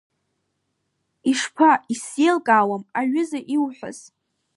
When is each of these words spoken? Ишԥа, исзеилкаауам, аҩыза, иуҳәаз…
Ишԥа, 1.31 1.71
исзеилкаауам, 1.93 2.83
аҩыза, 2.99 3.39
иуҳәаз… 3.55 3.99